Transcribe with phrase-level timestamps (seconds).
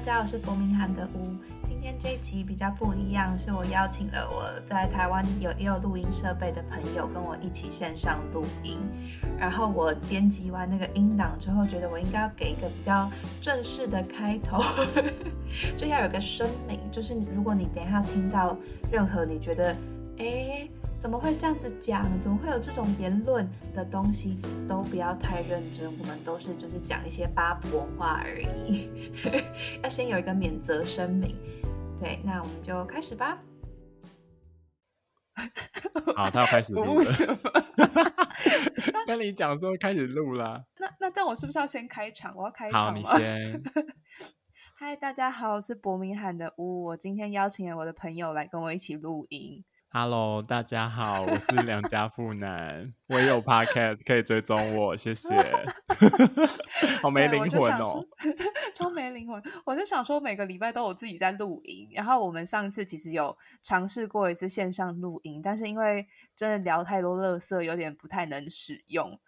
[0.00, 1.36] 大家好，我是伯明翰的屋。
[1.68, 8.78] 今天这一集比较不一样，是我邀请了我在台湾有也有录音设备的朋友跟我一起线上录音。
[9.38, 13.10] 然后我编辑完那个音档之后，觉得我应该要给一个比较
[13.42, 14.62] 正式的开头，
[15.76, 18.56] 就要有个声明，就是如果你等一下听到
[18.90, 19.76] 任何你觉得
[20.16, 20.66] 哎。
[21.00, 22.04] 怎么会这样子讲？
[22.20, 24.38] 怎么会有这种言论的东西？
[24.68, 28.90] 都不要太认真，我们都是就是讲一些八婆话而已。
[29.82, 31.34] 要先有一个免责声明。
[31.98, 33.38] 对，那我们就开始吧。
[36.14, 37.02] 好，他要开始录了。
[37.02, 37.38] 什么？
[39.08, 40.62] 跟你讲说开始录了。
[40.78, 42.36] 那那这样我是不是要先开场？
[42.36, 43.62] 我要开场好，你先。
[44.76, 46.84] 嗨，大家好，我是伯明翰的屋。
[46.84, 49.64] 我今天邀请了我的朋友来跟我一起录音。
[49.92, 55.34] Hello，大家好，我是梁家富男，我也有 Podcast 可以追踪我，谢谢。
[57.02, 58.06] 好没灵魂哦，
[58.72, 59.42] 超没灵魂。
[59.64, 69.18] 我就想说，每个礼拜都有自己在录音，然后我们上次其实有尝试过一次线上录音，但是因为真的聊太多乐色，有点不太能使用，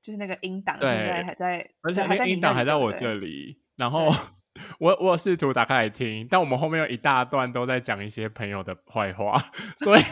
[0.00, 4.10] 就是那个音档现在还在，而且还在音档还在我这里，然后。
[4.80, 9.36] 我我试图打开来听，但我们后面有一大段都在讲一些朋友的坏话，
[9.78, 10.02] 所以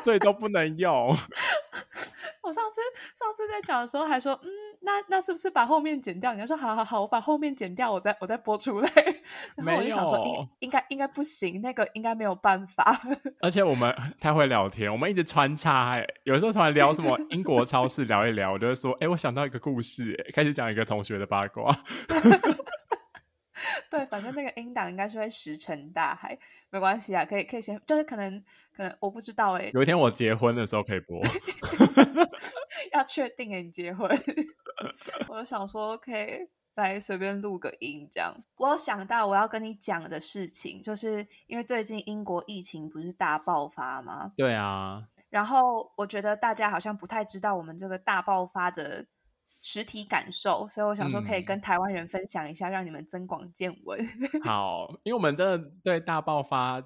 [0.00, 1.16] 所以都不能用。
[2.42, 2.80] 我上次
[3.18, 4.48] 上次在讲的时候还说，嗯，
[4.82, 6.32] 那那是不是把后面剪掉？
[6.32, 8.88] 你要说好好好，我把后面剪掉，我再我再播出来。
[9.56, 12.96] 然后我就想说，应应该应该不行，那个应该没有办法。
[13.40, 21.76] 而且我们太会聊天，我们一直穿插，有时候突然聊什么英国超市聊一聊，我就会说，哎，我想到一个故事，哎，开始讲一个同学的八卦。
[23.90, 26.38] 对，反正那个音档应该是会石沉大海，
[26.70, 28.42] 没关系啊，可以可以先，就是可能
[28.74, 31.20] 可能我不知道哎，有一天我结婚的时候可以播，
[32.92, 34.10] 要确定哎，你结婚，
[35.28, 38.34] 我就想说可以来随便录个音这样。
[38.56, 44.32] 我有想到我要跟你讲的事情，就是因为最近英国疫情不是大爆发吗？
[44.36, 49.06] 对啊，然后我觉得大家好像不太知道我们这个大爆发的。
[49.68, 53.98] 实体感受，所以我想说可以跟台湾人分享一下，让你们增广见闻。
[54.44, 56.80] 好，因为我们真的对大爆发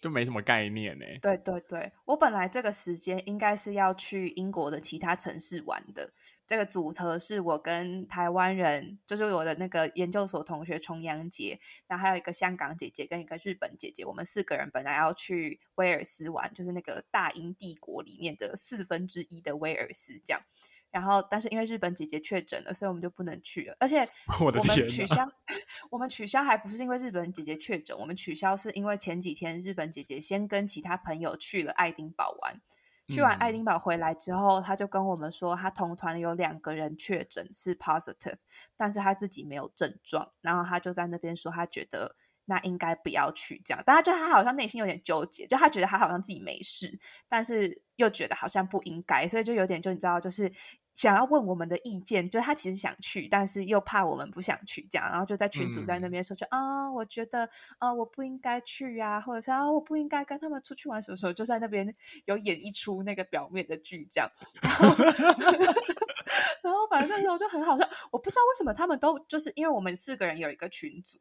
[0.00, 1.04] 就没什么概念呢。
[1.20, 6.12] 对对对，我本来这个时间应该是要去英国的其他城市玩的。
[6.46, 11.58] 这个组合是我跟台湾人，就是我的那个研究所同学重阳节，
[11.88, 20.40] 然后还有一个香港姐姐跟一个日本姐姐，我们四个人本来要去威尔斯玩，就是那个大英帝国里面的四分之一的威尔斯这样。
[20.90, 23.76] 然后，但是因为日本姐姐确诊了，所以我们就不能去了。
[23.78, 24.08] 而且
[24.40, 25.28] 我们取消，
[25.90, 32.60] 我们取消还不是因为日本姐姐确诊，我们取消是因为前几天日本姐姐先跟其他朋友去了爱丁堡玩，
[33.08, 38.38] 去完爱丁堡回来之后，他就跟我们说，他同团有两个人确诊是 positive，
[38.76, 40.32] 但是他自己没有症状。
[40.40, 43.82] 然后他就在那边说，他觉得那应该不要去这样。
[43.84, 46.98] 大家就他好像内心有点纠结，就他觉得他好像自己没事，
[47.28, 50.52] 但是又觉得好像不应该，所以就有点就你知道就是。
[51.00, 61.96] 想要问我们的意见，就他其实想去，但是又怕我们不想去，这样，然后就在群主在那边说，就啊，我觉得啊，我不应该去呀，或者是啊，我不应该跟他们出去玩，什么时候就在那边
[62.26, 64.30] 有演一出那个表面的剧，这样，
[64.60, 64.94] 然后，
[66.62, 71.18] 然后反正那时候就很好笑，我不知道为什么他们都就是因为我们四个人有一个群组，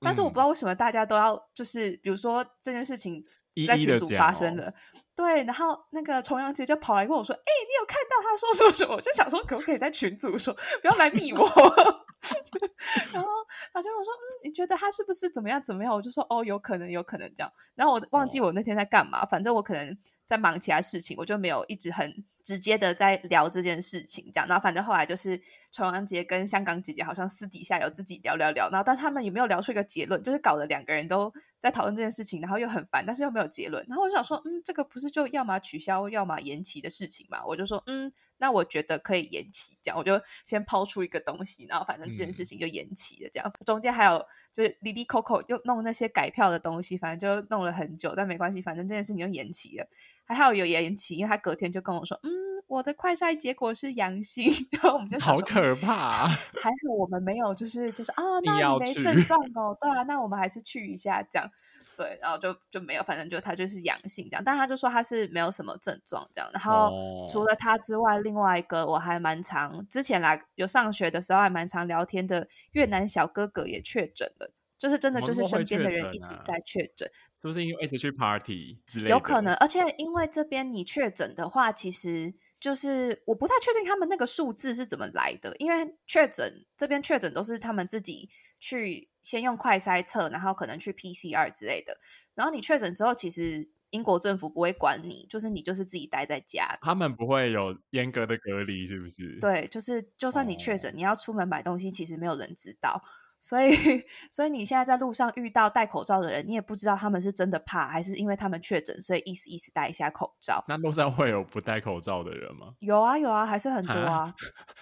[0.00, 3.24] 但是我不知道为什么大家都要就是比如说这件事情
[3.68, 4.74] 在群组发生了。
[5.14, 11.38] 对，然后那个重阳节就跑来问我说：“哎，你有看到他说什么什么？”我就想说，可不可以在群组说，不要来密我。
[13.12, 13.28] 然后
[13.72, 24.30] 他就我说：“嗯，你觉得他是不是怎么样怎么样？”我就说：“哦，有可能，有可能这样。”然后我忘记我那天在干嘛，反正我可能在忙其他事情，我就没有一直很直接的在聊这件事情。
[24.32, 25.40] 这样，然后反正后来就是
[25.70, 33.84] 重阳节跟香港姐姐好像私底下有自己聊聊聊，然后但他们也没有聊出一个结论，就是搞得两个人都在讨论这件事情，然后又很烦，但是又没有结论。
[33.88, 43.30] 然后我就想说：“嗯，这个不是就要么取消，要么延期的事情嘛？”我就说：“嗯。”那我觉得可以延期，这样我就先抛出一个东西，然后反正这件事情就延期了。
[43.32, 49.86] 这样中间还有就是里里口口又弄那些改票的东西，反正就弄了很久，但没关系，反正这件事情就延期了。
[50.24, 52.30] 还好有延期，因为他隔天就跟我说：“嗯，
[52.66, 61.48] 我的快筛结果是阳性。” 然后我们就好可怕，还好我们没有，就是就是啊， 那你没症状哦，对啊，那我们还是去一下这样。
[61.96, 66.50] 对，然后就就没有，反正就他就是阳性这样，但他就说他是没有什么症状这样。
[66.52, 66.90] 然后
[67.30, 77.10] 除了他之外，另外一个我还蛮常之前来有上学的时候还蛮常聊天的越南小哥哥也确诊了，就是真的就是身边的人一直在确诊，
[77.40, 79.10] 是不是因为一直去 party 之类的？
[79.10, 88.30] 有可能，而且因为这边你确诊的话，其实就是我不太确定他们那个数字是怎么来的，因为确诊这边确诊都是他们自己。
[88.64, 91.98] 去先用快筛测，然后可能去 PCR 之类的。
[92.36, 96.78] 然后你确诊之后，其实英国政府不会管你，就是你就是自己待在家。
[96.80, 99.36] 他们不会有严格的隔离，是不是？
[99.40, 103.02] 对，就是就算你确哦诊，你要出门买东西，其实没有人知道。
[103.42, 103.74] 所以，
[104.30, 110.64] 所以你现在在路上遇到戴口罩的人，你也不知道他们是真的怕，还是因为他们确诊，所以意思意思戴一下口罩。
[110.68, 112.74] 那路上会有不戴口罩的人吗？
[112.78, 114.34] 有啊有啊，还是很多啊啊。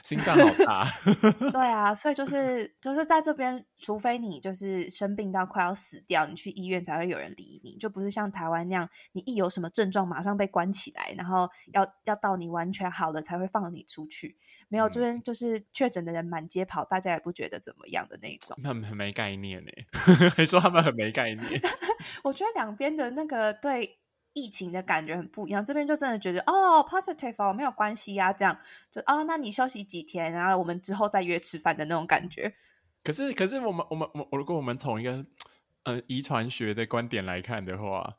[0.05, 0.87] 心脏好大，
[1.51, 14.37] 对啊，所以就是就是在这边，除非你就是生病到快要死掉，你去医院才会有人理你，就不是像台湾那样，你一有什么症状马上被关起来，然后要要到你完全好了才会放你出去。
[14.69, 18.50] 没有，这嗯边就是确诊的人满街跑，大家也不觉得怎么样的那种。
[18.63, 19.71] 他们很没概念呢，
[20.37, 21.61] 还说他们很没概念。
[22.25, 23.99] 我觉得两边的那个对
[24.33, 28.59] 疫情的感觉很不一样，这边就真的觉得哦，positive 哦，没有关系呀、这样
[28.91, 32.55] 就哦，那你休息几天，然后我们之后再约吃饭的那种感觉。
[33.03, 35.25] 可是，可是我们我们我如果我们从一个
[35.85, 38.19] 呃遗传学的观点来看的话，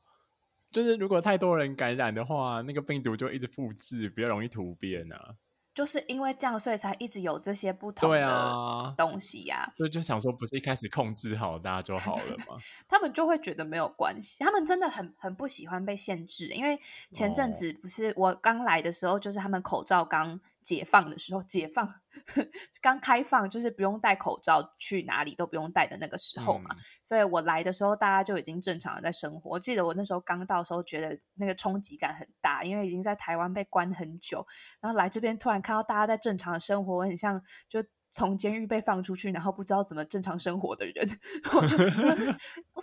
[0.72, 5.36] 就是如果太多人感染的话，那个病毒就一直复制，比较容易突变啊。
[5.74, 12.58] 就是因为这样，所以才一直有这些不同的啊，东西呀、所以就想说，不是一开始控制好大家就好了吗？
[12.90, 16.80] 他们就会觉得没有关系，他们真的很很不喜欢被限制，因为
[17.14, 22.02] 前阵哦子不是我刚来的时候，就是他们口罩刚解放的时候，解放
[22.82, 29.50] 刚开放，就是不用戴口罩去哪里都不用戴的那个时候嘛，嗯所以我来的时候，大家就已经正常的在生活。
[29.50, 34.46] 我记得我那时候刚到的时候，觉得那个冲击感很大，因为已经在台湾被关很久，
[34.80, 41.20] 然后来这边突然看到大家在正常的生活，我很像就从监狱被放出去，然后不知道怎么正常生活的人。
[41.56, 42.36] 我就为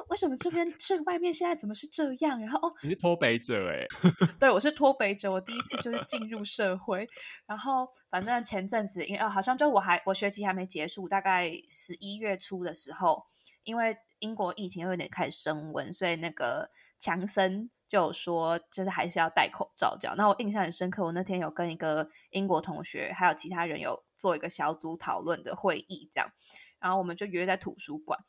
[0.08, 2.40] 为什么这边这外面现在怎么是这样？
[2.40, 3.86] 然后哦，你是脱北者哎、
[4.40, 7.06] 对我是脱北者，我第一次就是进入社会。
[7.46, 13.26] 然后反正前阵子，因为、哦、好像就我还我学期还没结束，大概十一月初的时候，
[13.64, 20.16] 因为英国疫情又有点开始升温，所以那个强森就有说，就是还是要戴口罩这样。
[20.16, 26.30] 那我印象很深刻，我那天有跟一个英国同学还有其他人有做一个小组讨论的会议，这样，
[26.78, 28.20] 然后我们就约在图书馆。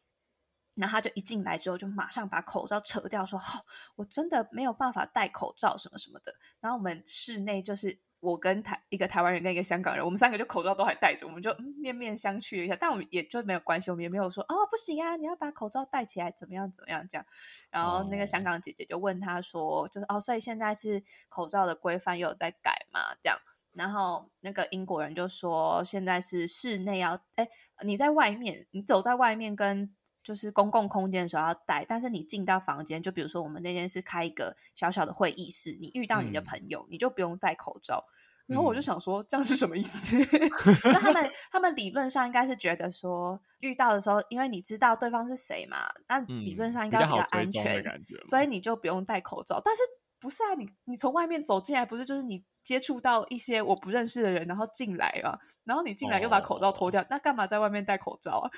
[0.75, 3.65] 然后他就一进来之后，就马上把口罩扯掉，说：“哦、
[3.97, 17.25] 我真的没有办法戴口罩什么什么的。”然后我们室内就是我跟台一个台湾人跟一个香港人，我们三个就口罩都还戴着，我们就、嗯、面面相觑了一下，但我们也就没有关系，我们也没有说哦不行啊，你要把口罩戴起来，怎么样怎么样这样。
[17.69, 23.15] 然后那个香哦港姐姐就问他说，就是哦，所以现在是口罩的规范又有在改嘛？
[23.21, 23.39] 这样。
[23.73, 27.47] 然后那个英国人就说，现在是室内要，哎，
[27.83, 29.95] 你在外面，你走在外面跟
[30.29, 38.05] 就是公共空间的时候要戴，但是你进到房间，就比如说我们那天是开一个小小的会议室，你遇到你的嗯朋友，你就不用戴口罩。
[38.45, 40.17] 然后我就嗯想说，这样是什么意思？
[40.85, 47.83] 那他们 他们理论上应该是觉得说，遇到的时候，因为你知道对方是谁嘛，那理论嗯上应该比较安全，
[48.23, 49.59] 所以你就不用戴口罩。
[49.65, 49.81] 但是
[50.19, 50.53] 不是啊？
[50.55, 58.51] 你你从外面走进来，不是就是你接触到一些我不认识的人，然后进来啊，然后你进来又把口罩脱掉，那干嘛在外面戴口罩啊？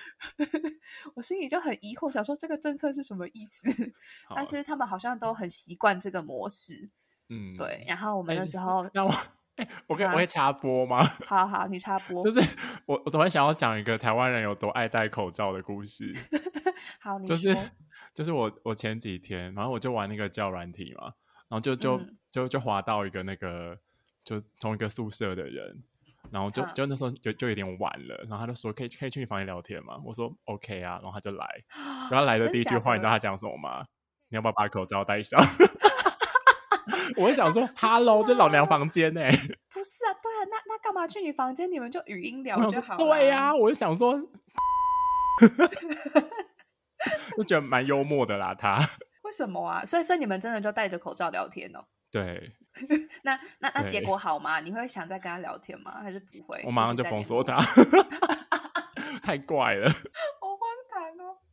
[1.16, 3.94] 我心里就很疑惑，想说这个政策是什么意思？
[4.28, 6.89] 好但是他们好像都很习惯这个模式，
[7.30, 7.86] 嗯，对。
[7.88, 9.15] 然后我们哎那时候，那我
[9.56, 11.01] 哎、我可以我啊可以插播吗？
[11.25, 12.41] 好好，你插播，就是
[12.86, 16.13] 我我突然想要讲一个台湾人有多爱戴口罩的故事，
[17.00, 17.56] 好，你就是
[18.13, 21.13] 就是我我前几天，然后我就玩那个叫软体嘛，
[21.48, 23.77] 然后就就、嗯就就滑到一个那个
[24.24, 25.84] 就同一个宿舍的人，
[26.32, 30.00] 然后就嗯就那时候就就有点晚了，然后他就说可以可以去你房间聊天吗？
[30.06, 31.46] 我说 OK 啊，然后他就来，
[32.12, 33.86] 然后来的第一句话你知道他讲什么吗？
[34.30, 35.40] 你要不要把口罩戴上？
[37.18, 39.22] 我就想说， Hello，这老娘房间呢、
[39.74, 41.70] 不是啊，对啊，那那干嘛去你房间？
[41.70, 42.98] 你们就语音聊就好了。
[42.98, 44.18] 对呀、我就想说，
[47.36, 48.56] 就觉得蛮幽默的啦。
[48.56, 48.78] 他
[49.24, 49.84] 为什么啊？
[49.86, 51.84] 所以所以你们真的就戴着口罩聊天哦？
[52.10, 52.54] 对
[53.24, 54.60] 那那那结果好吗？
[54.62, 56.00] 你会想再跟他聊天吗？
[56.01, 56.62] 还是不会？
[56.66, 57.58] 我马上就封锁他，
[59.22, 59.92] 太怪了。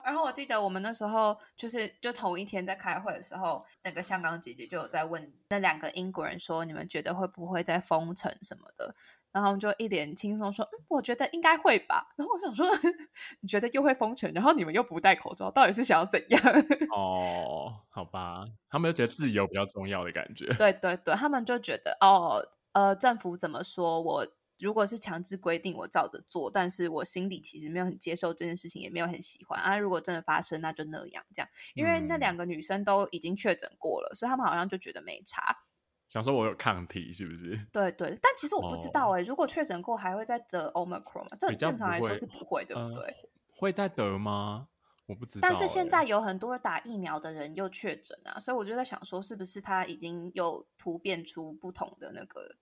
[0.09, 8.95] 然后我记得我们那时候就是就同一天在开会的时候，那个香港姐姐就有在问那两个英国人说，你们觉得会不会在封城什么的？
[9.33, 12.09] 然后就一脸轻松说，嗯，我觉得应该会吧。
[12.17, 12.67] 然后我想说，
[13.41, 16.43] 你觉得又会封城，然后你们又不戴口罩，到底是想要怎样？
[16.91, 20.47] 哦，好吧，他们就觉得自由比较重要的感觉。
[20.55, 24.27] 对对对，他们就觉得哦，呃，政府怎么说我。
[24.59, 29.79] 如果是强制规定，我照着做，但是我心里其实没有很接受这件事情，也没有很喜欢啊。
[29.79, 31.49] 如果真的发生，那就那样这样。
[31.75, 35.65] 因为那嗯两个女生都已经确诊过了，所以他们好像就觉得没差。
[36.09, 37.55] 想说我有抗体是不是？
[37.71, 41.37] 对对，但其实我不知道哦哎、如果确诊过还会再得 omicron 吗？
[41.39, 43.15] 这正常来说是不会，对不呃对？
[43.55, 44.69] 会再得吗？
[45.07, 45.53] 我不知道欸。
[45.53, 52.57] 但是现在有很多打疫苗的人又确诊啊，所以我就在想说，是不是他已经又突变出不同的那个？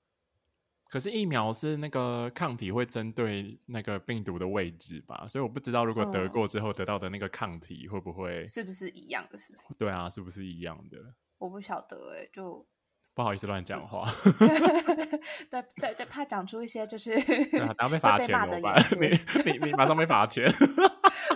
[0.88, 9.36] 可是疫苗是那个抗体会针对那个病毒的位置吧，所以我不知道如果得嗯过之后得到的那个抗体会不会，是不是一样的？
[9.38, 9.74] 是不是？
[9.78, 10.98] 对啊，是不是一样的？
[11.38, 12.66] 我不晓得哎、就
[13.14, 14.04] 不好意思乱讲话，
[15.50, 18.82] 对对对，怕讲出一些就是对啊，然后被会罚钱怎么办？
[19.00, 19.52] 你。
[19.52, 20.50] 你你马上被罚钱。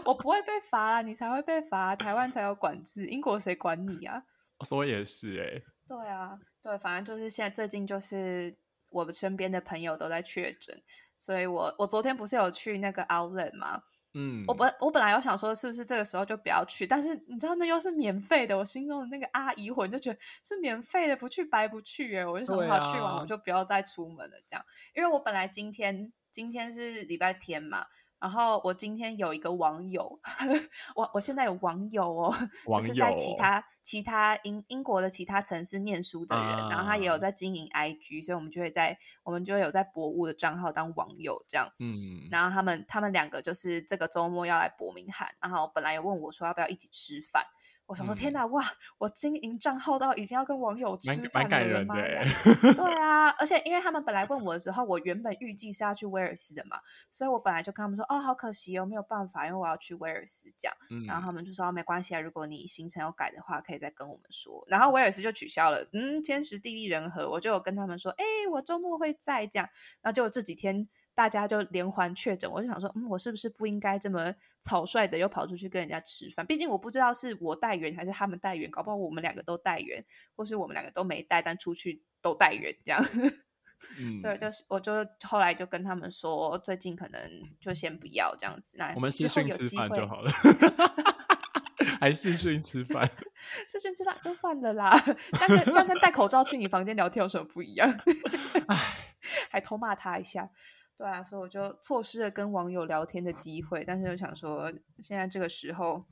[0.07, 4.23] 我不会被罚啊，你才会被罚，台湾才有管制，英国谁管你啊？
[4.65, 8.55] 说也是哎、对啊，对，反正就是现在最近就是
[8.91, 10.83] 我们身边的朋友都在确诊，
[11.17, 13.83] 所以我我昨天不是有去那个 Outlet 吗？
[14.13, 27.87] 嗯，我本我本来有想说是不是这个时候就不要去，但是你知道那又是免费的，我心中的那个阿姨魂就觉得是免费的，不去白不去耶，我就想对好去完啊我就不要再出门了这样，因为我本来今天今天是礼拜天嘛。
[28.21, 30.21] 然后我今天有一个网友，
[30.95, 32.35] 我我现在有网友哦，
[32.67, 41.73] 网就是在其他其他英英国的其他城市念书的人，然后他也有啊在经营 IG，所以我们就会在我们就会有在博物的账号当网友这样。
[41.79, 47.47] 嗯，然后他们他们两个就是这个周末要来伯明翰，然后本来有问我说要不要一起吃饭。
[47.91, 48.65] 我想说，天嗯哪，哇！
[48.99, 52.25] 我经营账号到已经要跟网友吃蛮饭了，蛮感人
[52.77, 56.79] 对 啊，而且因为他们本来问我的时候，我原本预计是要去威尔斯的嘛，
[57.11, 60.77] 所以我本来就跟他们说，哦，好可惜哦，没有办法，因为我要去威尔斯这样。
[60.89, 64.65] 嗯，然后他们就说、哦没关系啊，如果你行程有改的话，可以再跟我们说。
[64.69, 69.69] 然后威尔斯就取消了，嗯，天时地利人和，我就有跟他们说，哎，我周末会在这样。
[70.01, 70.89] 然后结果这几天
[71.21, 76.47] 大家就连环确诊，我就想说，嗯，我是不是不应该这么草率的又跑出去跟人家吃饭？
[76.47, 80.03] 毕竟我不知道是我带源还是他们带源，搞不好我们两个都带源，
[80.35, 83.05] 或是我们两个都没带，但出去都带源这样。
[84.01, 87.21] 嗯 所以就是我就后来就跟他们说，最近可能
[87.61, 88.79] 就先不要这样子。
[88.79, 90.33] 那我们之后视讯吃饭就好了，
[92.01, 93.07] 还视讯吃饭，
[93.69, 94.99] 视讯吃饭就算了啦，
[95.33, 97.95] 这样跟这样跟戴口罩去你房间聊天有什么不一样？
[99.51, 100.49] 还偷骂他一下，
[101.01, 103.83] 对啊，所以我就错失了跟网友聊天的机会。
[103.87, 106.05] 但是又想说，现在这个时候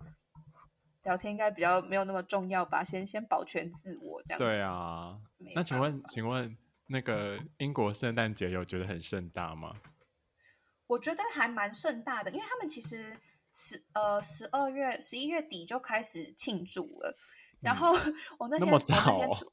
[1.03, 4.39] 聊天应该比较没有那么重要吧，先先保全自我这样。
[4.39, 5.21] 对，啊。
[5.55, 9.77] 那请问，请问那个英国圣诞节有觉得很盛大吗？
[10.87, 13.15] 我觉得还蛮盛大的，因为他们其实
[13.53, 17.15] 十呃十二月十一月底就开始庆祝了。
[17.61, 17.93] 然嗯后
[18.41, 19.53] 我那天我那天出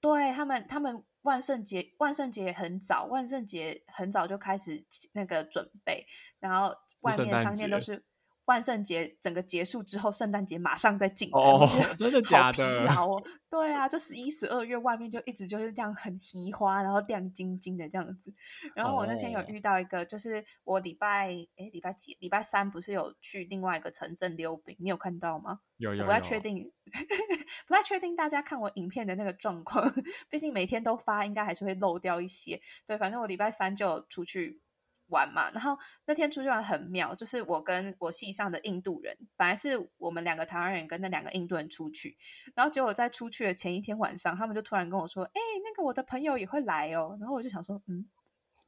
[0.00, 4.82] 对他们他们万圣节万圣节也很早，万圣节很早就开始
[5.12, 6.06] 那个准备，
[6.40, 8.02] 然后外面商店都是。
[8.48, 18.32] 万圣节整个结束之后，圣诞节马上再进来，哦我觉得真的好假疲的劳哦，对啊，就十一、十二月外面就一直就是这样很奇花，然后亮晶晶的这样子。
[18.74, 22.16] 然后我那天有哦遇到一个，就是我礼拜诶礼拜几？
[22.20, 25.60] 礼拜三不是有去另外一个城镇溜冰，你有看到吗？
[25.76, 26.72] 有有不太确定，
[27.68, 29.92] 不太确定大家看我影片的那个状况，
[30.30, 32.60] 毕竟每天都发，应该还是会漏掉一些。
[32.86, 34.60] 对，反正我礼拜三就有出去
[35.08, 42.16] 玩嘛，然后那天出去玩很妙，就是我跟我系上的印度人，本来是我们两个台湾人跟那两个印度人出去，
[42.54, 48.06] 然后结果在出去的前一天晚上，他们就突然跟我说：“哎、那个我的朋友也会来哦。”然后我就想说：“嗯，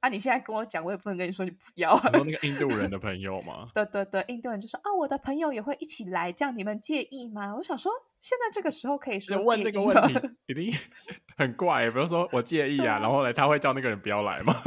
[0.00, 2.08] 啊，你现在跟我讲，我也不能跟你说你不要啊。
[2.12, 3.68] 你说那个印度人的朋友吗？
[3.74, 10.14] 对对对，印度人就说：“啊，我的朋友也会一起来，这样你们介意吗？”我想说，现在这个时候可以说就问这个问题
[10.46, 10.72] 一定
[11.36, 14.54] 很怪，比如说我介意啊，然后呢他会叫那个人不要来吗？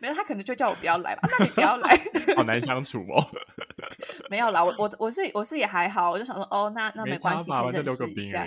[0.00, 1.20] 没有，他可能就叫我不要来吧。
[1.22, 2.00] 啊那你不要来，
[2.36, 3.24] 好难相处哦。
[4.30, 4.62] 没有啦。
[4.62, 8.46] 我我我是我是也还好，我就想说，哦，那那没关系，可以认识一下。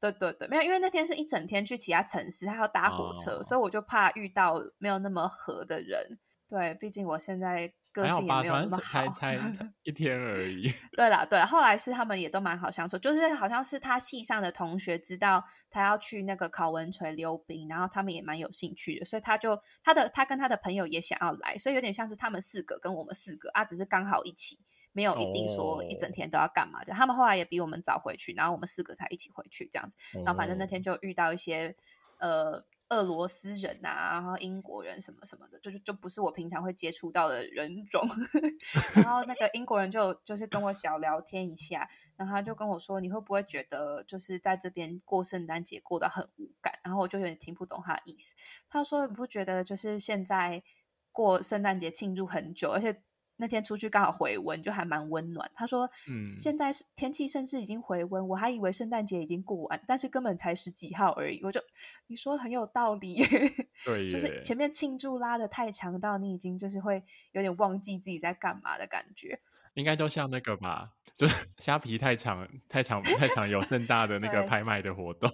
[0.00, 6.18] 对对对，没有，因为那天是一整天去其他城市，还要搭火车，哦所以我就怕遇到没有那么合的人。
[6.48, 7.72] 对，毕竟我现在
[8.02, 9.02] 个性也没有那么好。
[9.04, 10.70] 正才才才 一天而已。
[10.96, 24.58] 对啦，对啦，后来是他们也都蛮好相处，就是好像是他系上的同学知道他要去那个考文垂溜冰，然后他们也蛮有兴趣的，所以他就他的他跟他的朋友也想要来，所以有点像是他们四个跟我们四个啊，只是刚好一起，
[24.92, 26.98] 没有一定说一整哦天都要干嘛这样。
[26.98, 29.96] 他们后来也比我们早回去，然后我们四个才一起回去这样子。
[30.24, 31.76] 然后反正那哦天就遇到一些
[32.18, 38.06] 呃俄罗斯人啊，然后英国人什么什么的，就是就不是我平常会接触到的人种。
[38.94, 46.78] 然后那个英国人就就是跟我小聊天一下，然后他就跟我说，你会不会觉得就是在这边过圣诞节过得很无感？
[46.84, 48.34] 然后我就有点听不懂他的意思。
[48.68, 50.62] 他说你不觉得就是现在
[51.10, 53.02] 过圣诞节庆祝很久，而且。
[53.38, 55.50] 那天出去刚好回温，就还蛮温暖。
[55.54, 61.42] 他说：“嗯现在是天气甚至已经回温，我还以为圣诞节已经过完，但是根本才十几号而已。
[61.44, 61.60] 我就
[62.06, 63.22] 你说很有道理，
[63.84, 67.02] 对就是前面庆祝拉的太强到你已经就是会
[67.32, 69.40] 有点忘记自己在干嘛的感觉。
[69.76, 75.30] 应该就像那个吧，就是 虾皮太长太长太长有盛大的那个拍卖的活动，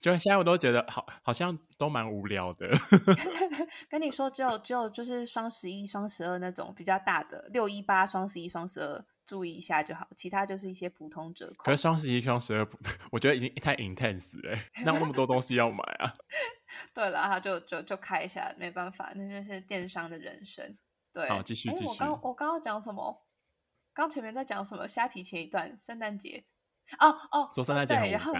[0.00, 2.68] 就现在我都觉得好好像都蛮无聊的。
[3.88, 10.08] 跟你说，只有只有就是双十一、双十二那种比较大的，六一八、双十一、双十二，注意一下就好。
[10.16, 11.82] 其他就是一些普通折扣可是。
[11.82, 12.66] 双十一、双十二，
[13.10, 16.12] 我觉得已经太 intense 了欸，哪有那么多东西要买啊？
[16.94, 20.78] 对了，他就就就开一下，没办法，那就是电商的人生。
[21.12, 23.22] 对，好继续继续诶我刚我刚刚讲什么？
[23.94, 24.86] 刚前面在讲什么？
[24.86, 26.44] 虾皮前一段，圣诞节。
[26.98, 28.32] 哦哦，做圣诞节很对然后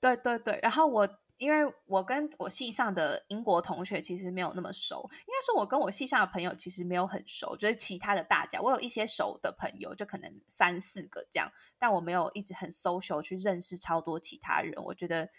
[0.00, 15.30] 对对对，然后我因为我跟我系上的英国同学其实没有那么熟，应该说我跟我系上的朋友其实没有很熟，就是其他的大家，我有一些熟的朋友，就可能三四个这样，但我没有一直很 social 去认识超多其他人，我觉得。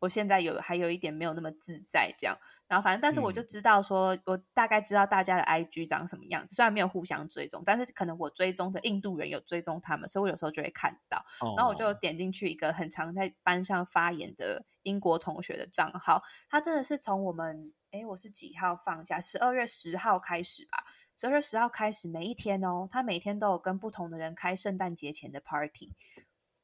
[0.00, 11.22] 我现在有还有一点没有那么自在，这样，然后反正，但是我就嗯知道说，我大概知道大家的 IG 长什么样子，虽然没有互相追踪，但是可能我追踪的印度人有追踪他们，所以我有时候就会看到。
[11.56, 19.20] 然后我就哦点进去一个很常在班上发言的英国同学的账号，他真的是从我们诶，我是几号放假？
[19.20, 20.84] 十二月十号开始吧。
[21.16, 25.92] 十二月十号开始，每一天哦，他每天都有跟不同的人开圣诞节前的 party，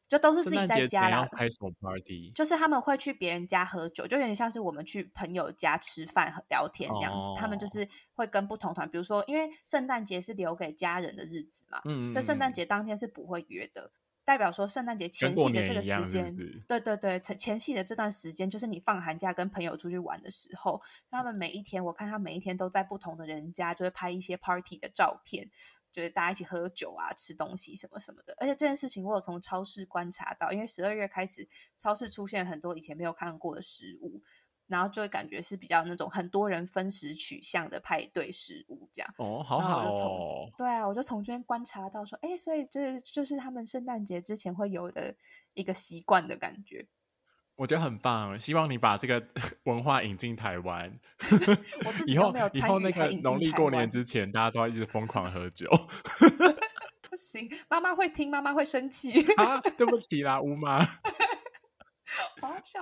[0.09, 1.29] 就都是自己在家啦。
[1.33, 2.31] 开什么 party？
[2.35, 7.29] 就是他们会去别人家喝酒，就有点像是我们去朋友家吃饭和聊天这样子。
[7.39, 13.91] 他们就哦是会跟不同团，比如说，因为圣诞节是留给家人的日子嘛，嗯，所以圣诞嗯节当天是不会约的，
[14.25, 25.51] 代表说圣诞节前夕的这个时间，是是对对对，前前夕的这段时间，就是你放寒假跟朋友出去玩的时候，他们每一天，我看他每一天都在不同的人家，就会拍一些 party 的照片。
[25.97, 31.49] 就是大家一起喝酒啊、吃东西什么什么的，而且这件事情我有从超市观察到，因为十二月开始，
[31.79, 34.21] 超市出现很多以前没有看过的食物，
[34.67, 39.15] 然后就会感觉是比较那种很多人分食取向的派对食物这样。
[39.17, 45.17] 哦，好好我就从对啊，我就从这边观察到说，哎，所以这就是他们圣诞节之前会有的
[45.55, 46.87] 一个习惯的感觉。
[47.57, 49.27] 我觉得很棒，希望你把这个
[49.65, 50.99] 文化引进台湾。
[52.07, 55.69] 以后以后那个农历过年之前，大家都要一直疯狂喝酒
[57.09, 59.11] 不行，妈妈会听，妈妈会生气。
[59.37, 59.59] 啊！
[59.79, 60.79] 对不起啦，乌妈，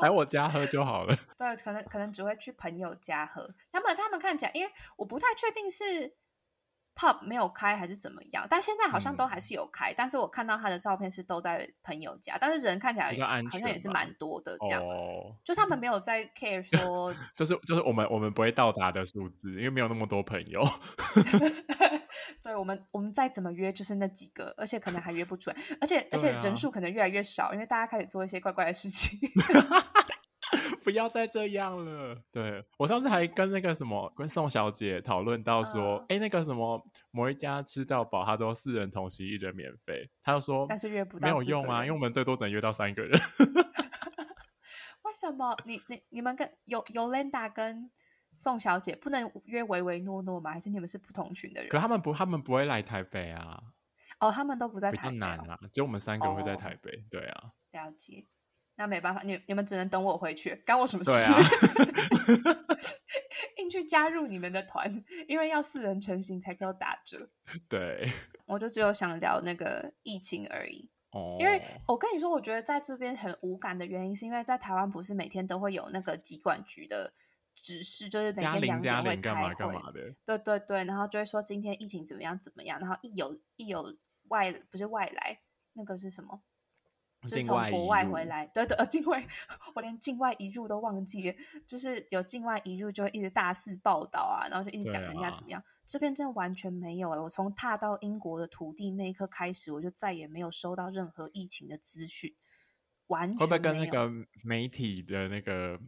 [0.02, 1.16] 来我家喝就好了。
[1.38, 3.54] 对，可能可能只会去朋友家喝。
[3.70, 6.14] 他们他们看起来，因为我不太确定是
[6.94, 9.92] pub 没有开还是怎么样，但现在好像都还嗯是有开。
[9.92, 13.08] 但是我看到他的照片是都在朋友家，但是人看起来
[13.50, 14.82] 好像也是蛮多的这样。
[14.82, 20.62] 哦，就他们没有在 care 说 就是就是我们我们不会到达的数字，因为没有那么多朋友。
[22.42, 29.18] 对我们，我们再怎么约就是那几个，而且可能还约不出来，而且而且人数可能越来越少，因为大家开始做一些怪怪的事情。
[30.82, 32.16] 不要再这样了。
[32.30, 40.10] 对我上次还跟那个什么，跟宋小姐讨论到说，嗯哎、那个什么某一家吃到饱，他都四人同席，一人免费。
[40.22, 43.12] 他就说，但是约不到没有用啊，因为我们最多只能约到三个人。
[45.02, 47.90] 为什么你你你们跟尤尤 Linda 跟
[48.36, 50.50] 宋小姐不能约唯唯诺诺吗？
[50.50, 51.68] 还是你们是不同群的人？
[51.68, 53.60] 可他们不，他们不会来台北啊，
[54.18, 57.04] 哦，他们都不在台北、哦，难啊，只有我们三个会在哦台北。
[57.10, 58.26] 对啊，了解。
[58.76, 61.10] 那没办法，你你们只能等我回去，干我什么事？
[63.58, 64.90] 硬去加入你们的团，
[65.28, 67.30] 因为要四人成行才给我打折。
[67.68, 68.10] 对，
[68.46, 70.90] 我就只有想聊那个疫情而已。
[71.10, 77.12] 哦，因为我跟你说，我觉得在这边很无感的原因，是因为在台湾不是每天都会有那个疾管局的
[77.54, 83.96] 指示，就是每天两点会开会嘛干嘛，的，对对对，然后就会说今天疫情怎么样怎么样，然后一有一有
[84.28, 85.40] 外不是外来，
[85.74, 86.42] 那个是什么？
[87.28, 89.26] 就从国外回来，对对，呃，境外，
[89.74, 95.62] 我连境外一入都忘记了，就是有境外一入就会一直大肆报道啊，然后就一直讲人家怎么样。
[95.86, 102.34] 这边真的完全没有哎、我从踏到英国的土地那一刻开始，我就再也没有收到任何疫情的资讯，
[103.08, 104.10] 完全会不会跟那个
[104.42, 105.78] 媒体的那个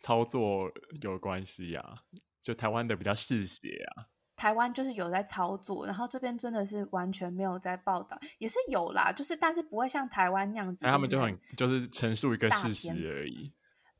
[0.00, 0.70] 操作
[1.00, 2.02] 有关系啊？
[2.42, 13.50] 就台湾的比较嗜血啊，台湾就是有在操作，然后这边真的是完全没有在报道，也是有啦，就是但是不会像台湾那样子，那他们就就是很就是陈述一个事实而已。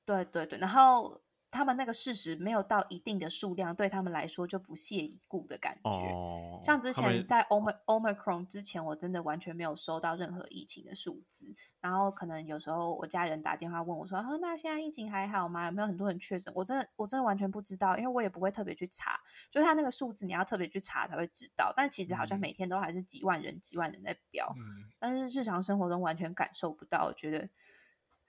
[0.04, 1.20] 对对对，然后
[1.56, 5.90] 他们那个事实没有到一定的数量，对他们来说就不屑一顾的感觉。
[5.90, 11.52] 哦，像之前在 Omer Omicron 之前，我真的完全没有收到任何疫情的数字。
[11.80, 15.66] 然后可能有时候我家人打电话问我说：“啊，那现在疫情还好吗？
[15.66, 19.20] 有没有很多人确诊？”我真的我真的完全不知道，因为我也不会特别去查。
[19.50, 21.72] 就是他那个数字，你要特别去查才会知道。
[21.76, 24.52] 但其实好像嗯每天都还是几万人、几万人在飙。
[24.56, 27.48] 嗯，但是日常生活中完全感受不到，我觉得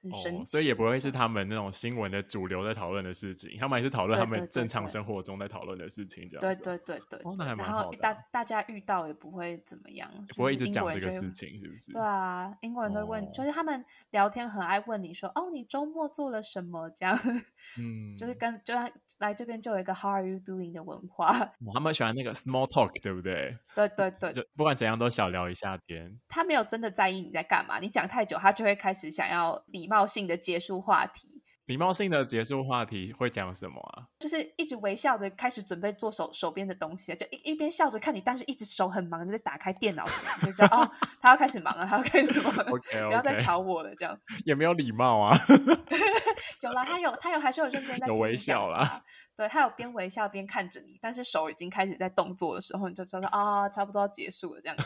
[0.01, 6.61] 很神奇、哦，所以也不会是他们那种新闻的主流在讨论的事情，他们还是讨论他们正常生活中在讨论的事情，这样对子。
[6.63, 11.91] 对对对，哦那还蛮然后大好的啊大家遇到也不会怎么样，不会一直讲这个事情，是不是？
[11.93, 16.89] 对啊，英国人都会问，就哦是他们聊天很爱问你说，哦，你周末做了什么？
[16.95, 17.17] 这样，
[17.79, 21.37] 嗯，就是跟就像来这边就有一个 How are you doing 的文化。
[21.39, 23.55] 哦他们喜欢那个 small talk，对不对？
[23.75, 26.19] 对对对，就不管怎样都小聊一下天。
[26.27, 34.03] 他没有真的在意你在干嘛，你讲太久，他就会开始想要礼貌性的结束话题，礼貌性的结束话题会讲什么啊？
[34.19, 44.19] 就是一直微笑的开始准备做手手边的东西，就一一边笑着看你，但是一直手很忙的在打开电脑什么，你就知道 哦，他要开始忙了，他要开始忙了 不要再吵我了，这样。
[44.43, 45.33] 也没有礼貌啊。
[46.59, 49.01] 有啦，他有他有还是有认真在有微笑啦话，
[49.37, 54.85] 对他有边微笑边看着你，但是手已经开始在动作的时候，你就知道啊，差不多要结束了这样子。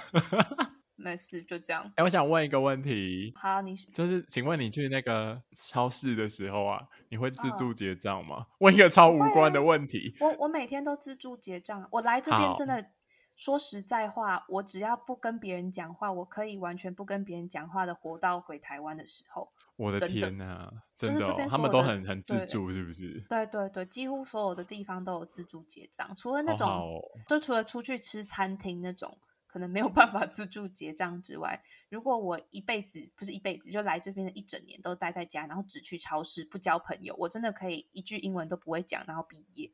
[1.01, 1.91] 没事，就这样。
[1.95, 8.47] 哎，我想问一个问题，好，你就是请问你去那个超市的时候啊，你会自嗯助结账吗？
[8.59, 10.15] 问一个超无关的问题。
[10.19, 12.91] 我我每天都自助结账，我来这边真的
[13.35, 19.51] 说实在话，我只要不跟别人讲话，我可以完全不跟别人讲话的活到回台湾的时候。
[19.77, 23.25] 我的天呐，真的哦，他们都很很自助，是不是？
[23.27, 29.17] 对对对，几乎所有的地方都有自助结账，除了那种、就除了出去吃餐厅那种
[29.51, 39.69] 可能没有办法自助结账之外，如果我一辈子不是一辈子，就来这边的一整年都待在家，然后只去超市不交朋友，我真的可以一句英文都不会讲，然后毕业。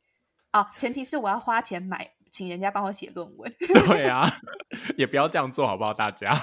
[0.51, 3.53] 啊，前提是我要花钱买，请人家帮我写论文。
[3.59, 4.25] 对啊，
[4.97, 5.93] 也不要这样做好不好？
[5.93, 6.33] 大家、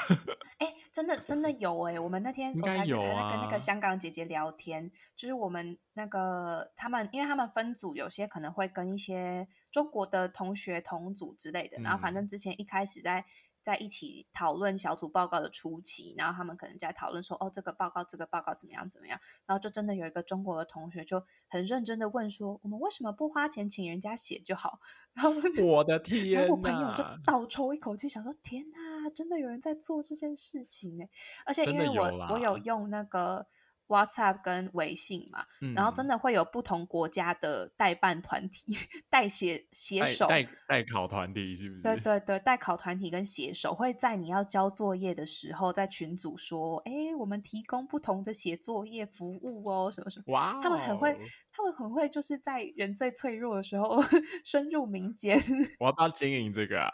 [0.94, 3.50] 真的真的有哎、我们那天应该有我才还在跟那啊。
[3.50, 12.14] 个香港姐姐聊天，就是我们那个他们，因为他们分组，有些可能会跟一些中国的同学同组之类的，然后反嗯。
[12.14, 13.24] 正之前一开始在
[13.64, 24.78] 在一起讨论小组报告的初期，然后他们可能就在讨论说，哦，这个报告这个报告怎么样怎么样，然后就真的有一个中国的同学就很认真的问说，我们为什么不花钱请人家写就好？
[25.14, 25.30] 然后
[25.64, 31.04] 我的然天后我朋友就，倒抽一口气，想说：“天呐，真的有人在做这件事情呢！
[31.46, 33.46] 而且因为我我有用那个
[33.88, 35.44] WhatsApp 跟微信嘛，
[35.74, 38.76] 然后真的的会有不同国家的代办团体、
[39.10, 41.82] 代写写手，代代考团体是不是？
[41.82, 51.18] 对 对对，代考团体跟写手会在你要交作业的时候，在群组说：“哎，我们提供不同的写作业服务哦，什么什么。”哇，他们很会，
[51.52, 54.00] 他们很会，就是在人最脆弱的时候
[54.44, 55.36] 深入民间。
[55.80, 56.90] 我要不要经营这个啊？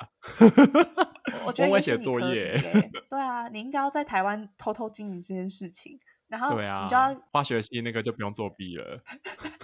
[1.45, 5.99] 我我觉得写也许你可以作业耶对啊，你应该要在台湾偷偷经营这件事情，
[6.31, 9.03] 然后对啊你就要，化学系那个就不用作弊了。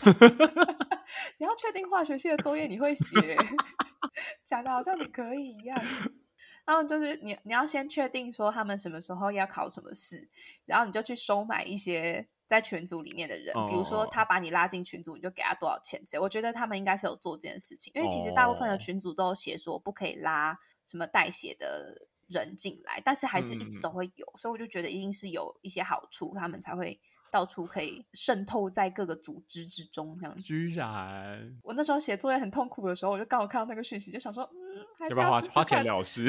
[1.39, 3.37] 你要确定化学系的作业你会写，
[4.45, 5.81] 讲的好像你可以一样。
[6.65, 10.29] 然后就是你你要先确定说他们什么时候要考什么试，
[10.65, 16.21] 然后你就去收买一些在群组里面的人，比如说哦他把你拉进群组，你就给他多少钱之类。
[16.21, 26.99] 我觉得他们应该是有做这件事情，因为其实大部分的哦群组都有写说不可以拉什么代写的人进来，但是还是一直嗯都会有，所以我就觉得一定是有一些好处，他们才会
[27.31, 30.43] 到处可以渗透在各个组织之中这样子。
[30.43, 36.25] 居然我那时候写作业很痛苦的时候，我就刚好看到那个讯息，就想说，嗯，还是要不要花花钱了事？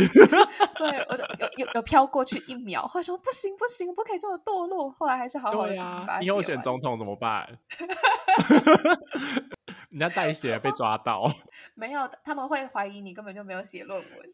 [0.76, 4.92] 对，我就有有有飘过去一秒，后来说不行不行，不可以这么堕落。
[4.92, 7.48] 后来还是好好的自己对呀、把它以后写完选总统怎么办？
[9.90, 11.24] 人家代写被抓到。
[11.74, 14.34] 没有，他们会怀疑你根本就没有写论文。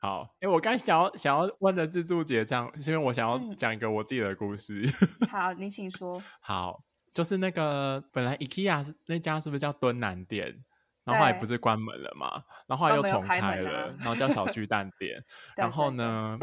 [0.00, 4.88] 好，哎、我刚想要想要问的自助结账，是因为我想要嗯讲一个我自己的故事。
[5.28, 6.22] 好，你请说。
[6.40, 10.64] 好，就是那个本来 IKEA 是那家是不是叫敦南店？
[11.04, 15.24] 然后后来不是关门了嘛，然后后来又重开了，啊然后叫小 巨蛋店。
[15.56, 16.38] 然后呢，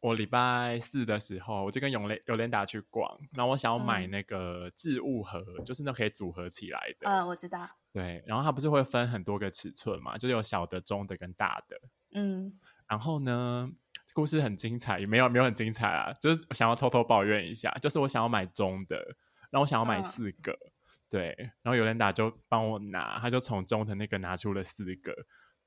[0.00, 7.08] 我礼拜四的时候，我就跟永雷尤连达去逛，然后我想要买嗯那个置物盒，就是那可以组合起来的。
[7.10, 7.68] 嗯，我知道。
[7.92, 11.78] 对，然后它不是会分很多个尺寸嘛，就是有小的、中的跟大的。
[12.14, 13.70] 嗯，然后呢，
[14.14, 18.96] 故事很精彩，也没有没有很精彩啊，就是想要偷偷抱怨一下，就是我想要买中的，
[19.50, 20.56] 然后我想要买嗯四个，
[21.10, 25.14] 对，然后尤连达就帮我拿，他就从中的那个拿出了四个，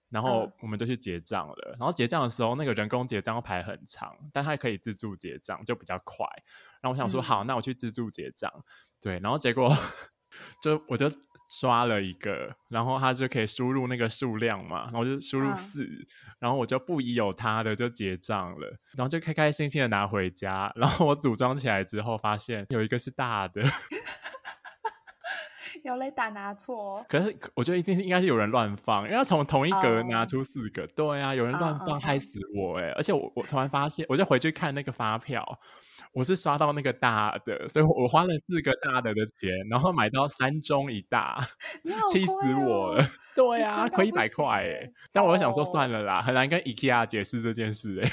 [0.10, 1.76] 然后嗯我们就去结账了。
[1.80, 6.26] 然后结账的时候，那个人工结账要排很长，但他可以自助结账，就比较快。
[6.82, 8.52] 然后我想说，嗯好，那我去自助结账，
[9.02, 9.76] 对，然后结果
[10.64, 11.12] 就我就
[11.50, 15.56] 刷了一个，然后他就可以输入那个数量嘛，然后我就输入嗯。
[15.56, 15.88] 四、
[16.40, 23.64] 然后我就不疑有他的就结账了，然后就开开心心的拿回家， 然后我组装起来之后发现有一个是大的，
[25.84, 30.26] 有雷打拿错，可是我觉得一定是应该是有人乱放，因为从同一格拿哦。
[30.26, 32.90] 出四个，对啊，有人乱放，害死我哎！
[32.92, 35.60] 而且我我突然发现，我就回去看那个发票，
[36.14, 41.40] 我是刷到那个大的，所以我花了四个大的的钱，然后买到三中一大，
[42.12, 42.34] 气死
[42.66, 43.06] 我了。
[43.36, 44.92] 对呀啊，亏一百块哎！
[45.14, 48.12] 但我就想说哦算了啦，很难跟 IKEA 解释这件事哎。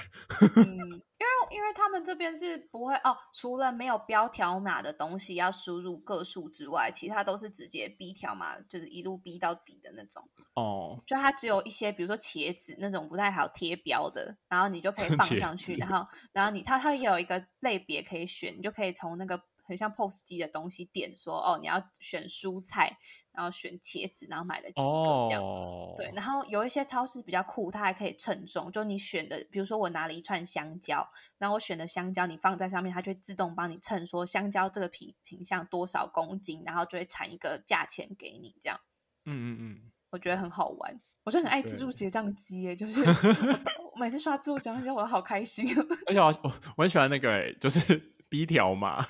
[0.57, 10.29] 嗯，因为因为他们这边是不会哦，除了没有标条码的东西要输入个数之外，其他都是直接逼条码，就是一路逼到底的那种。
[10.55, 22.97] 哦，就它只有一些，比如说茄子那种不太好贴标的，然后你就可以 放上去，然后然后你它它也有一个类别可以选，你就可以从那个很像 POS 机的东西点说哦，你要选蔬菜，
[23.37, 25.43] 然后选茄子，然后买了几个这样。
[25.43, 38.81] 哦，对，然后有一些超市比较酷，它还可以称重，就你选的，比如说我拿了一串香蕉，然后我选的香蕉，你放在上面，它就会自动帮你称说香蕉这个品品相多少公斤，然后就会产一个价钱给你，这样
[39.27, 41.01] 嗯嗯嗯，我觉得很好玩。
[41.25, 43.03] 我就很爱自助对结账机耶，就是
[43.93, 45.67] 我每次刷自助结账机，我都好开心。
[46.07, 47.81] 而且我我我很喜欢那个哎，就是
[48.31, 49.05] B 条码，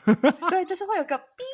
[0.49, 1.45] 对，就是会有个 B，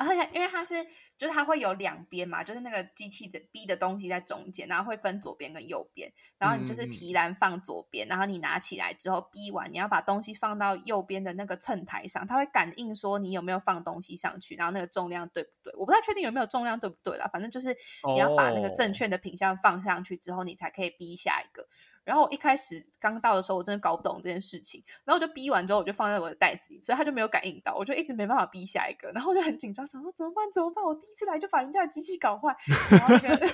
[0.00, 0.82] 然后因为它是
[1.18, 15.74] 就是它会有两边嘛，就是那个机器的逼的东西在中间，然后会分左边跟右边，然后你就是提篮放左边，然后你拿起来之后逼完，你要把东西放到右边的那个秤台上，它会感应说你有没有放东西上去，然后那个重量对不对？
[15.76, 17.76] 我不太确定有没有重量对不对啦，反正就是
[18.14, 21.68] 你要把那个正哦确的品相放上去之后，你才可以逼下一个。
[22.04, 30.44] 然后我一开始刚到的时候，我真的搞不懂这件事情，然后我就逼完之后，我就放在我的袋子里，所以他就没有感应到，我就一直没办法逼下一个，然后我就很紧张，想说怎么办？
[30.52, 30.84] 怎么办？
[30.84, 32.56] 我第一次来就把人家的机器搞坏，
[32.90, 33.46] 然后那个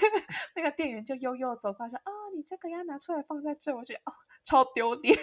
[0.55, 4.13] 那个店员就悠悠地走过来说：“啊、你这个要拿出来放在这。”我觉得哦，
[4.45, 5.19] 超丢脸。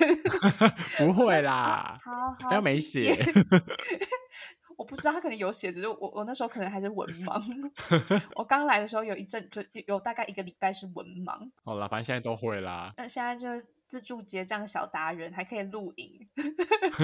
[0.98, 3.16] 不会啦，好好，要没写。
[4.78, 7.72] 我不知道他可能有写，只是我我那时候可能还是文盲。
[8.36, 12.94] 我刚来的时候有一阵就有有大概一个礼拜是文盲，好啦，反正现在都会啦。
[12.98, 13.48] 那现在就
[13.88, 16.28] 自助结账小达人，还可以露营，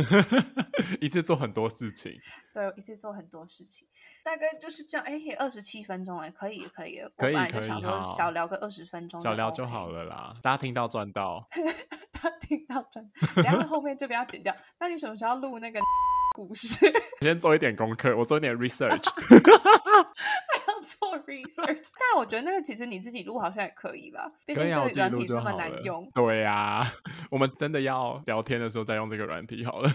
[0.99, 2.13] 一次做很多事情，
[2.51, 3.88] 对，一次做很多事情，
[4.23, 5.05] 大概就是这样。
[5.05, 6.99] 哎，也二十七分钟，哎，可以可以。
[6.99, 9.89] 我可以本来就可以想说好小聊个二十分钟，小聊就好。
[9.89, 10.36] 了啦。
[10.41, 11.47] 大家听到赚到，
[12.12, 14.55] 大家听到转，等一下后面这边要剪掉。
[14.79, 15.79] 那你什么时候要录那个
[16.47, 16.86] 故事？
[16.86, 19.10] 我 先做一点功课，我做一点 research。
[20.67, 26.10] 要做 research，但我觉得那个其实你自己录好像也可以吧，毕竟这个软体这么难用。
[26.13, 26.82] 对呀、
[27.30, 29.89] 我们真的要聊天的时候再用这个软体好了。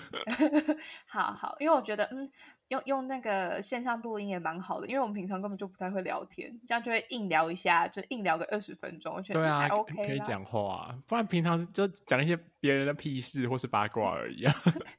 [1.07, 2.31] 好好，因为我觉得嗯，
[2.69, 14.55] 用用那个线上录音也蛮好的，因为我们平常根本就不太会聊天，这样就会硬聊一下，就硬聊个二十分钟，我觉得对啊，嗯还 OK 啦可以讲话，不然平常就讲一些别人的屁事或是八卦而已啊。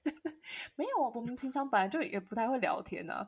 [0.76, 3.28] 没有，我们平常本来就也不太会聊天呢、啊。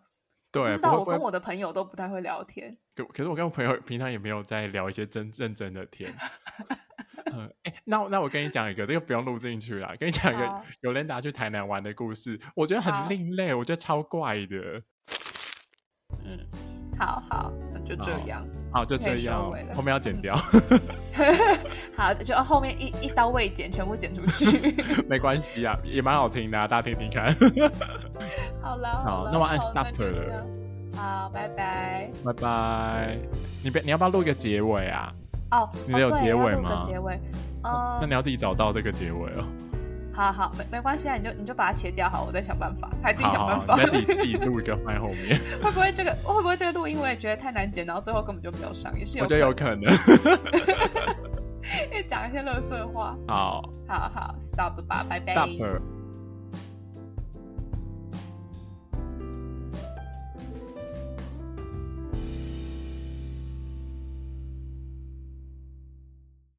[0.51, 2.77] 对，不知道不会不会我跟我的朋友都不太会聊天。
[2.95, 6.13] 可可是我跟我朋友平常也没有在聊一些真认真的天。
[7.33, 9.95] 嗯，哎、那我那我跟你讲一个，这个不用录进去了。
[9.99, 14.81] 跟你讲一个好有人打去台南玩的故事，我觉得很另类，我觉得超怪的。
[16.23, 16.39] 嗯，
[16.97, 18.47] 好好，那就这好样。
[18.71, 20.35] 好，就这样，后面要剪掉
[21.95, 24.75] 好，就后面一一刀未剪，全部剪出去。
[25.07, 27.33] 没关系啊，也蛮好听的、啊，大家听听看。
[28.61, 30.45] 好了，好那我按 stop 了
[30.95, 32.09] 好，拜拜。
[32.25, 33.17] 拜拜。
[33.63, 35.13] 你别，你要不要录一个结尾啊？
[35.51, 37.19] 哦，你的有结尾吗结尾，
[37.63, 39.45] 呃那，你要自己找到这个结尾哦。
[40.13, 43.75] 好好，没没关系啊，你就你就把它切掉，好，我再想办法，还自己想办法。
[43.75, 49.81] 你再自己自己录一个放在后面， 会不会这个会不会这个录音我也觉得太难剪，然后最后根本就没有上，也是有我觉得有可可能。
[49.81, 49.93] 能，
[51.91, 53.15] 因为讲一些乐色话。
[53.27, 55.33] 好好好，stop 吧，拜拜。
[55.33, 55.96] ，stop。